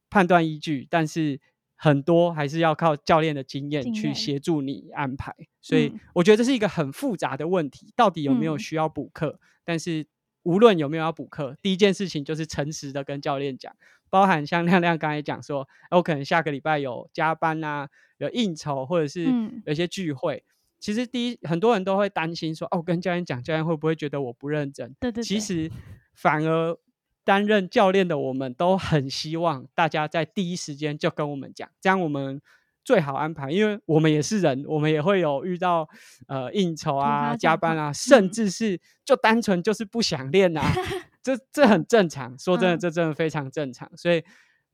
[0.09, 1.41] 判断依据，但是
[1.83, 5.35] 很多还是要靠教练的经验去协助你安排。
[5.61, 9.41] 所以我觉得这是一个很复杂的问题，到底有没有需要补课？
[9.65, 10.07] 但是。
[10.45, 13.73] 无论有没有要补课，第一件事情就是诚实的跟教练讲，
[14.11, 19.25] 包含像亮亮刚才讲说，我可能下个礼拜有加班啊，有应酬或者是
[19.65, 20.43] 有些聚会。
[20.81, 24.93] 其实第一，很多人都会担心说，哦，跟教练讲，教练会不会觉得我不认真？
[24.99, 25.23] 对对。
[25.23, 25.71] 其实
[26.13, 26.77] 反而
[27.25, 32.41] 担任教练的我们都很希望大家在第一时间就跟我们讲，这样我们。
[32.85, 35.89] 最好安排，因为我们也是人，我们也会有遇到
[36.27, 40.61] 呃应酬啊、加班啊，甚至是就单纯就是不想练啊，
[41.23, 42.37] 这这很正常。
[42.37, 43.89] 说真的，这真的非常正常。
[43.97, 44.25] 所以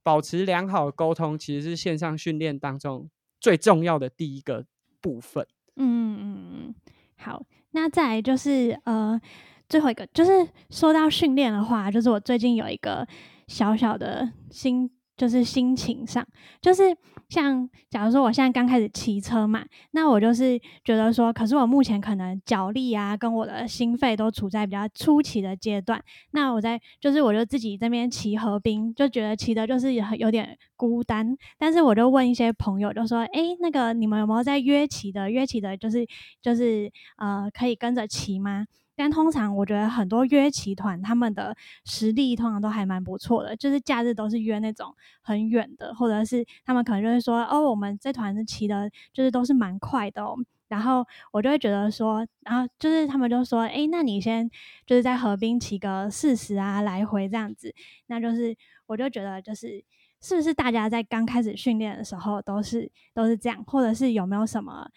[0.02, 4.64] 保持良好的沟通，其实是线上训练当中最重要的第一个
[5.02, 5.46] 部分。
[5.76, 6.74] 嗯嗯嗯，
[7.18, 9.20] 好，那再来就是呃。
[9.68, 10.30] 最后一个就是
[10.70, 13.06] 说到训练的话，就是我最近有一个
[13.46, 16.26] 小小的心，就是心情上，
[16.60, 16.84] 就是
[17.28, 26.02] 像假如说我现在刚开始骑车嘛，那我就是觉得说，可是我目前可能脚力啊，跟我的心肺都处在比较初期的阶段。
[26.30, 31.36] 那我在就是我就自己这边骑河滨，就觉得骑的就是也很有点孤单。
[31.58, 35.30] 但是我就问一些朋友，就说：“诶，那个你们有没有在约骑的？
[35.30, 36.06] 约骑的就是
[36.40, 38.66] 就是呃，可以跟着骑吗？”
[38.98, 50.36] 但通常我觉得很多约骑团他们的实力通常都还蛮不错的，就是假日都是约那种很远的，或者是他们可能就会说哦，我们这团是骑的，就是都是蛮快的哦。
[50.66, 54.50] 然后我就会觉得说，然后就是他们就说，哎，那你先
[54.84, 57.72] 就是在河滨骑个四十啊，来回这样子，
[58.08, 58.56] 那就是
[58.86, 59.84] 我就觉得就是
[60.20, 64.90] 是不是大家在刚开始训练的时候都是都是这样，或者是有没有什么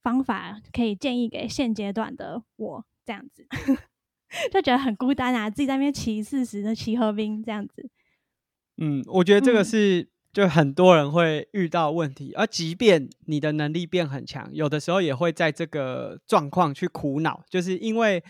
[0.00, 2.84] 方法可以建议给现阶段的我？
[3.08, 3.46] 这样子
[4.52, 7.88] 就觉得很孤单啊，自己在那边骑四十的骑河滨这样子。
[8.76, 18.22] 嗯，我觉得这个是就很多人会遇到问题，而即便你的能力变很强，有的时候也会在这个状况去苦恼，就是因为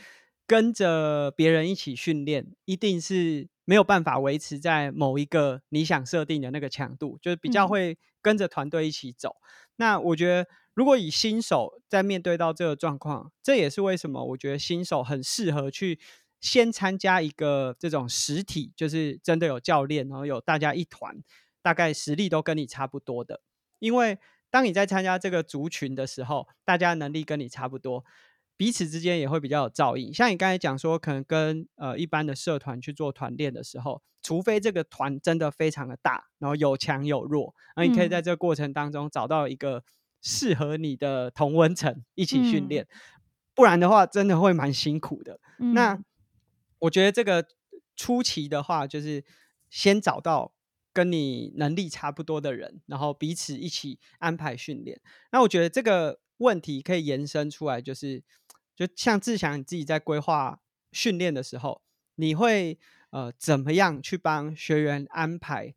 [0.47, 9.35] 跟着别人一起训练，一定是没有办法维持在某一个你想设定的那个强度，就是比较会跟着团队一起走。
[9.75, 10.47] 那我觉得。
[10.79, 15.99] 如果以新手在面对到这个状况，这也是为什么我觉得新手很适合去
[16.41, 21.21] 先参加一个这种实体，就是真的有教练，然后有大家一团，
[21.63, 23.41] 大概实力都跟你差不多的。
[23.81, 28.05] 因为当你在参加这个族群的时候，大家能力跟你差不多，
[28.57, 30.15] 彼此之间也会比较有照应。
[30.15, 39.83] 像你刚才讲说，可能跟呃一般的社团去做团练的时候，除非这个团真的非常的大，然后有强有弱，那你可以在这个过程当中找到一个。
[40.21, 42.87] 适合你的同温层一起训练，
[43.55, 45.41] 不然的话真的会蛮辛苦的。
[45.75, 45.99] 那
[46.81, 47.47] 我觉得这个
[47.97, 49.25] 初期的话，就是
[49.71, 50.53] 先找到
[50.93, 55.01] 跟你能力差不多的人，然后彼此一起安排训练。
[55.33, 58.23] 那我觉得这个问题可以延伸出来，就是
[58.75, 60.61] 就像志祥你自己在规划
[60.93, 61.83] 训练的时候，
[62.17, 62.79] 你会
[63.11, 65.75] 呃怎么样去帮学员安排？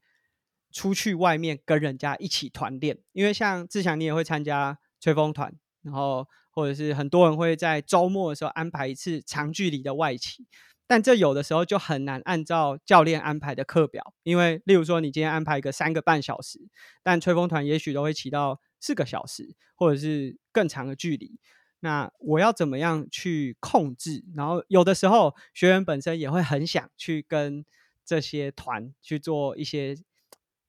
[0.71, 10.47] 出去外面跟人家一起团练，因为像志强，你也会参加吹风团，然后或者是很多人会在周末的时候安排一次长距离的外企，
[10.87, 16.59] 但这有的时候就很难按照教练安排的课表，因为例如说你今天安排一个三个半小时，
[17.03, 21.39] 但吹风团也许都会骑到四个小时，或者是更长的距离，
[21.81, 24.23] 那我要怎么样去控制？
[24.35, 27.65] 然后有的时候学员本身也会很想去跟
[28.05, 29.97] 这些团去做一些。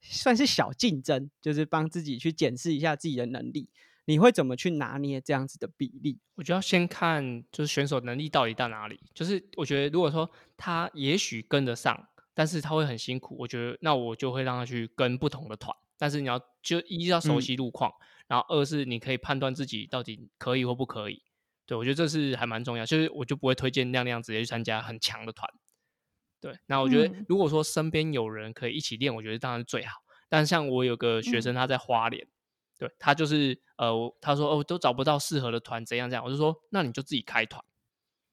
[0.03, 3.71] 算是小竞争，就是帮自己去检视一下自己的能力。
[4.05, 6.19] 你会怎么去拿捏这样子的比例？
[6.35, 8.99] 我觉得要先看就是选手能力到底到哪里。
[9.15, 15.75] 就是我觉得如果说他也许跟得上，但是他会很辛苦，我觉得那我就会让他去跟不同的团。
[15.97, 17.93] 但是你要就一要熟悉路况，
[18.27, 21.23] 然后二是你可以判断自己到底可以或不可以。
[21.65, 22.85] 对我觉得这是还蛮重要。
[22.85, 25.49] 就是我就不会推荐亮亮直接去参加很强的团。
[26.43, 30.03] 对，那我觉得如果说身边有人可以一起练，我觉得当然是最好。
[30.29, 32.27] 但像我有个学生，他在花莲，
[32.77, 37.65] 对他就是呃，他说哦，都找不到适合的团，怎样怎样，我就说那你就自己开团，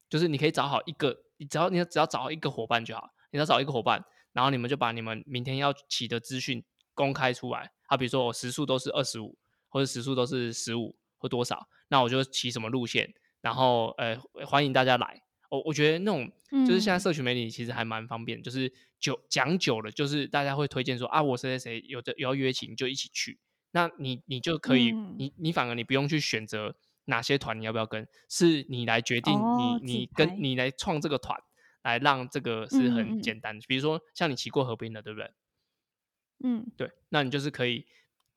[0.09, 6.63] 就是你可以找好一个，你只要你只要找好一个伙伴就好，你要找一个伙伴，然后你们就把你们明天要起的资讯
[6.95, 15.21] 公开出来，啊，比如说我时速都是二十五，或者时速都是十五或多少，那我就骑什么路线，然后呃，欢迎大家来。
[15.49, 16.31] 我我觉得那种
[16.65, 23.39] 就是现在社群媒体其实还蛮方便，就是久讲久了，就是大家会推荐说啊，我谁谁谁有的有要约请，你就一起去。
[23.71, 31.39] 那你你就可以，你你反而你不用去选择哪些团你要不要跟，是你来决定，你你跟你来创这个团，
[31.83, 33.65] 来让这个是很简单的。
[33.67, 35.31] 比如说像你骑过河滨的，对不对？
[36.43, 37.85] 嗯，对，那你就是可以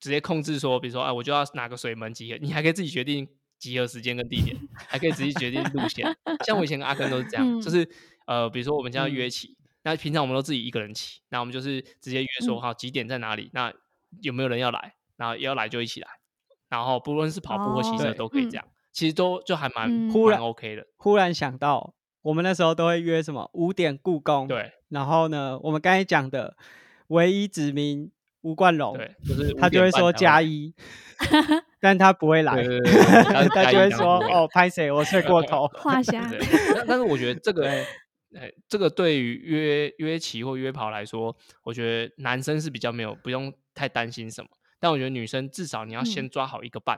[0.01, 3.29] 直接控制说，比如说啊，我就要哪个水门集合，你还可以自己决定。
[3.63, 6.05] 集合时间跟地点，还可以直接决定路线。
[6.45, 7.89] 像我以前跟阿根都是这样，就是
[8.27, 13.73] 呃，比如说我们将要约骑，那平常我们都自己一个人骑，那我们就是直接约说好几点在哪里，那
[14.21, 16.09] 有没有人要来，然后要来就一起来，
[16.69, 20.85] 然后不论是跑步或骑车都可以这样，其实都就还蛮忽然 OK 的。
[20.97, 26.57] 忽然想到，我们那时候都会约什么五点故宫，对，然后呢，我们刚才讲的
[27.07, 28.11] 唯一指名
[28.41, 30.75] 吴冠龙，对，就是他就会说加一。
[31.83, 32.55] 但他不会来，
[33.53, 34.89] 他就会说：“哦，拍谁？
[34.89, 36.31] 我睡过头。”画下。
[36.87, 37.69] 但是我觉得这个，
[38.39, 44.49] 哎，这个对于约约骑或约跑来说，我觉得男生是比较没有不用太担心什么。
[44.79, 46.97] 但我觉得女生至少你要先抓好一个伴，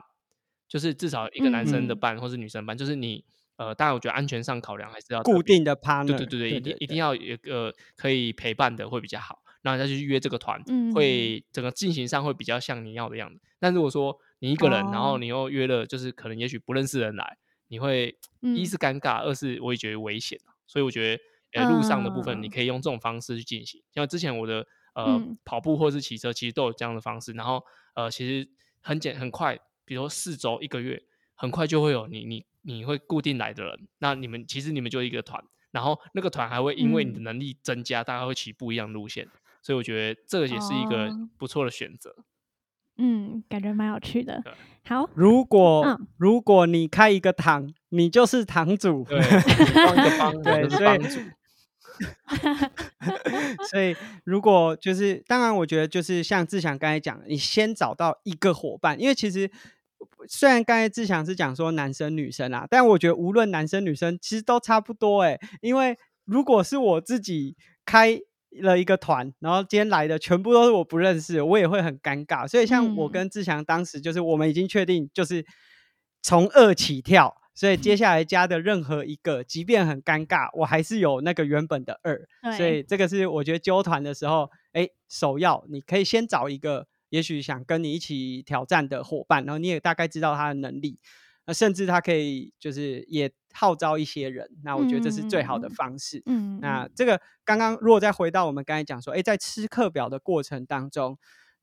[0.69, 3.25] 就是至少一个男生的伴或是女生伴，就是你
[3.57, 13.41] 呃，当然我觉得安全上考量还是要固定的 partner，对对对对，一定一定要有一个可以陪伴的会比较好，然后再去约这个团，嗯会整个进行上会比较像你要的样子。
[13.59, 14.15] 但如果说
[14.45, 17.39] 你一个人，然后哦你又约了，就是可能也许不认识的人来，
[17.69, 21.17] 你会一嗯是尴尬，二是我也觉得危险啊所以我觉
[21.51, 23.83] 得，呃，路上的部分你嗯可以用这种方式去进行。
[23.95, 27.33] 像之前我的呃、嗯跑步或是骑车，其实都有这样的方式。
[27.33, 27.65] 然后
[27.95, 28.47] 呃，其实
[28.83, 31.03] 很简很快，比如说四周一个月，
[31.35, 33.89] 很快就会有你你你会固定来的人。
[33.99, 39.27] 那你们其实你们就一个团，然后那个团还会因为你的嗯能力增加，大家会骑不一样路线。
[39.63, 42.15] 所以我觉得这个也是一个哦不错的选择。
[42.97, 44.43] 嗯，感觉蛮有趣的。
[44.87, 49.05] 好，如果、嗯如果你开一个堂，你就是堂主。
[49.05, 51.21] 帮帮，对所以帮主。
[53.71, 59.51] 所以如果就是，当然我觉得就是像志祥刚才讲的，你先找到一个伙伴，因为其实
[60.29, 68.19] 虽然刚才志祥是讲说男生女生啊，但我觉得无论男生女生其实都差不多诶、因为如果是我自己开
[68.61, 72.47] 了一个团，然后今天来的全部都是我不认识的，我也会很尴尬。
[72.47, 75.45] 所以像我嗯跟志强当时就是我们已经确定就是
[76.23, 77.37] 从二起跳。
[77.57, 82.21] 所以接下来加的任何一个，即便很尴尬，我还是有那个原本的二。
[82.57, 90.99] 所以，这个是我觉得揪团的时候，哎，首要你可以先找一个也许想跟你一起挑战的伙伴，然后你也大概知道他的能力，
[91.47, 96.23] 那甚至他可以就是也号召一些人，那我觉得这是最好的方式。
[96.27, 101.19] 嗯，那这个刚刚如果再回到我们刚才讲说，哎，在吃课表的过程当中，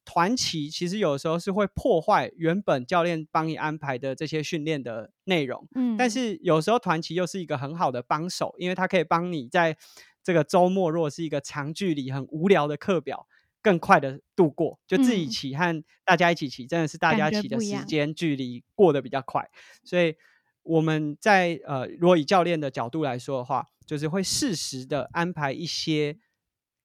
[0.06, 5.68] 团旗其实有时候是会破坏原本教练帮你安排的这些训练的内容。
[5.76, 9.78] 嗯，但是有时候团旗又是一个很好的帮手，因为它可以帮你在
[10.24, 13.28] 这个周末，如果是一个长距离很无聊的课表，
[13.62, 14.80] 更快的度过。
[14.88, 19.50] 就自己嗯骑和大家一起骑，真的是大感家骑的时间距离过得比较快。
[19.84, 20.16] 所以
[20.64, 26.18] 我们在呃，如果以教练的角度来说的话，就是会适时的安排一些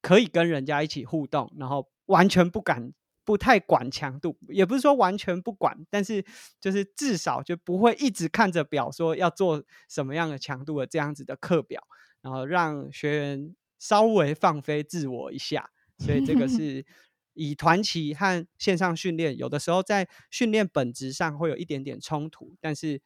[0.00, 2.92] 可以跟人家一起互动，然后完全不敢。
[3.26, 6.24] 不太管强度，也不是说完全不管，但是
[6.60, 11.82] 就是至少就不会一直看着表说要做什么样的强度的这样子的课表，
[12.22, 15.70] 然后让学员稍微放飞自我一下。
[15.98, 16.84] 所以这个是
[17.34, 23.00] 以团旗和线上训练，有的时候在训练本质上会有一点点冲突，但是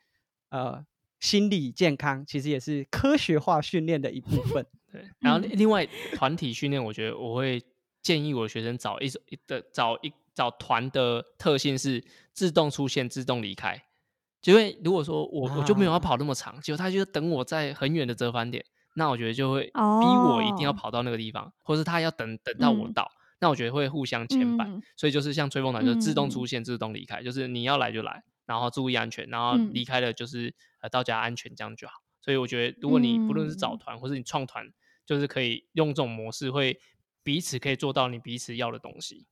[0.51, 0.85] 呃，
[1.19, 4.65] 心理健康其实也是科学化训练的一部分。
[4.93, 7.63] 对，然后嗯另另外团体训练，我觉得我会
[8.03, 9.11] 建议我的学生找一
[9.47, 13.81] 的找一找团的特性是自动出现、自动离开。
[14.45, 18.65] 因为如果说我我就没有要啊跑那么长，结果他就等我在很远的折返点，
[18.95, 24.67] 那我觉得就会逼我一定要哦跑到那个地方，或是他要等等到我嗯到，那我觉得会互相牵绊。
[24.67, 31.95] 嗯所以就是像吹风团，就自动嗯出现、自动离开，就是你要来就来，然后注意安全，然后嗯离开了就是呃到家安全这样就好。
[32.21, 34.67] 所以我觉得，如果你不论是找嗯团或是你创团，
[35.07, 36.79] 就是可以用这种模式，会
[37.23, 39.27] 彼此可以做到你彼此要的东西。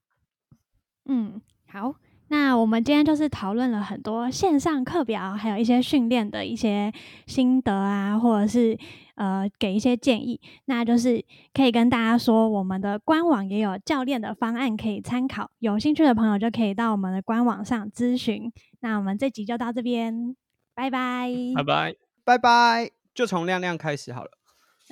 [1.04, 1.94] 嗯，好。
[2.30, 6.92] 那我们今天就是讨论了很多线上课表，还有一些训练的一些
[7.26, 8.78] 心得啊，或者是
[9.14, 10.40] 呃给一些建议。
[10.66, 11.24] 那就是
[11.54, 18.52] 可以跟大家说，我们的官网也有教练的方案可以参考，有兴趣的朋友就可以到我们的官网上咨询。
[18.80, 20.36] 那我们这集就到这边，
[20.74, 21.30] 拜拜。
[21.56, 21.96] 拜拜。
[22.24, 24.30] 拜拜，就从亮亮开始好了。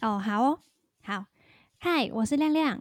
[0.00, 0.60] 哦，好哦，
[1.02, 1.26] 好。
[1.78, 2.80] 嗨，我是亮亮。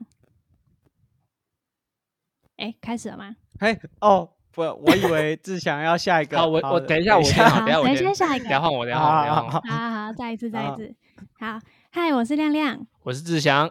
[2.56, 3.36] 哎，开始了吗？
[3.60, 6.38] 嘿，哦，不，我以为志祥要下一个。
[6.40, 9.62] 好，我我等一下，我先等一下我等先，先下一个等一下换我，等一下换我，等一下换。
[9.62, 10.96] 好好再一次，再一次。
[11.40, 11.60] 好，
[11.92, 12.88] 嗨，我是亮亮。
[13.04, 13.70] 我是志祥，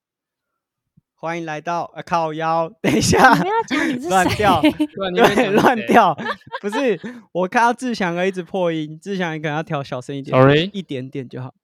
[1.16, 2.68] 欢迎来到呃靠腰。
[2.82, 6.14] 等一下，不要讲你是 谁乱掉对乱掉，
[6.60, 7.00] 不是
[7.32, 11.54] 我看到志祥哥一直破音，志祥你可能要调小声一点 Sorry 一点点就好，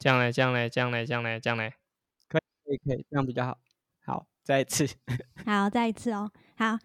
[0.00, 1.72] 这样嘞，这样嘞，这样嘞，这样嘞，这样嘞。
[2.28, 2.38] 可
[2.74, 3.58] 以可以，这样比较好。
[4.04, 4.86] 好，再一次。
[5.46, 6.30] 好，再一次哦。